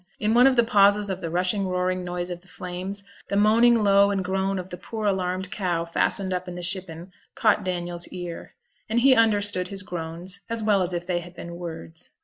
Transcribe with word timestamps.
In 0.19 0.33
one 0.33 0.47
of 0.47 0.55
the 0.55 0.63
pauses 0.63 1.11
of 1.11 1.21
the 1.21 1.29
rushing, 1.29 1.67
roaring 1.67 2.03
noise 2.03 2.31
of 2.31 2.41
the 2.41 2.47
flames, 2.47 3.03
the 3.27 3.35
moaning 3.35 3.83
low 3.83 4.09
and 4.09 4.23
groan 4.25 4.57
of 4.57 4.71
the 4.71 4.75
poor 4.77 5.05
alarmed 5.05 5.51
cow 5.51 5.85
fastened 5.85 6.33
up 6.33 6.47
in 6.47 6.55
the 6.55 6.63
shippen 6.63 7.13
caught 7.35 7.63
Daniel's 7.63 8.07
ear, 8.07 8.55
and 8.89 9.01
he 9.01 9.13
understood 9.13 9.67
her 9.67 9.77
groans 9.85 10.39
as 10.49 10.63
well 10.63 10.81
as 10.81 10.91
if 10.91 11.05
they 11.05 11.19
had 11.19 11.35
been 11.35 11.55
words. 11.57 12.09